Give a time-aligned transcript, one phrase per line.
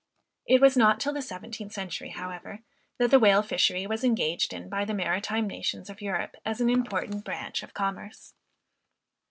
[0.47, 2.61] It was not till the seventeenth century however,
[2.97, 6.71] that the whale fishery was engaged in by the maritime nations of Europe as an
[6.71, 8.33] important branch of commerce.